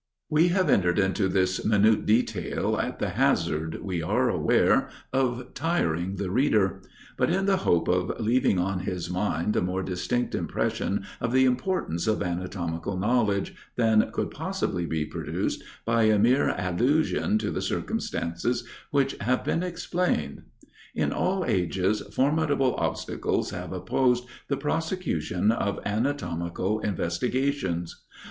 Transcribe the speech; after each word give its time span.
We 0.31 0.47
have 0.47 0.67
entered 0.67 0.97
into 0.97 1.27
this 1.29 1.63
minute 1.63 2.07
detail 2.07 2.75
at 2.79 2.97
the 2.97 3.09
hazard, 3.09 3.83
we 3.83 4.01
are 4.01 4.29
aware, 4.29 4.89
of 5.13 5.53
tiring 5.53 6.15
the 6.15 6.31
reader; 6.31 6.81
but 7.17 7.29
in 7.29 7.45
the 7.45 7.57
hope 7.57 7.87
of 7.87 8.19
leaving 8.19 8.57
on 8.57 8.79
his 8.79 9.11
mind 9.11 9.55
a 9.55 9.61
more 9.61 9.83
distinct 9.83 10.33
impression 10.33 11.05
of 11.19 11.31
the 11.31 11.45
importance 11.45 12.07
of 12.07 12.23
anatomical 12.23 12.97
knowledge, 12.97 13.53
than 13.75 14.09
could 14.11 14.31
possibly 14.31 14.87
be 14.87 15.05
produced 15.05 15.61
by 15.85 16.05
a 16.05 16.17
mere 16.17 16.49
allusion 16.57 17.37
to 17.37 17.51
the 17.51 17.61
circumstances 17.61 18.67
which 18.89 19.15
have 19.21 19.43
been 19.43 19.61
explained. 19.61 20.41
In 20.95 21.11
all 21.13 21.45
ages, 21.45 22.01
formidable 22.11 22.73
obstacles 22.73 23.51
have 23.51 23.71
opposed 23.71 24.25
the 24.47 24.57
prosecution 24.57 25.51
of 25.51 25.79
anatomical 25.85 26.79
investigations. 26.79 28.01